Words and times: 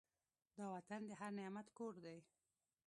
دا 0.57 0.65
وطن 0.75 1.01
د 1.05 1.11
هر 1.19 1.31
نعمت 1.39 1.67
کور 1.77 1.93
دی. 2.05 2.17